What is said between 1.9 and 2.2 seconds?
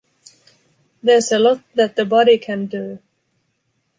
a